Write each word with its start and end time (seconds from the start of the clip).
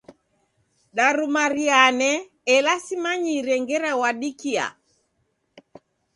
Darumiriane 0.95 2.09
ela 2.55 2.73
simanyire 2.85 3.53
ngera 3.63 3.91
wadikia. 4.01 4.65